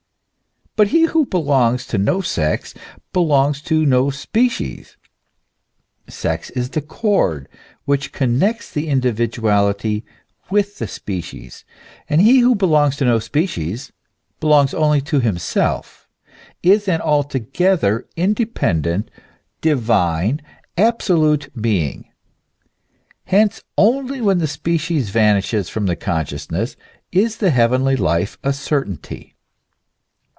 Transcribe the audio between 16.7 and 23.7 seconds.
an altogether independent, divine, absolute being. Hence